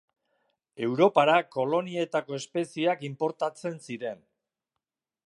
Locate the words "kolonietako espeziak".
1.57-3.05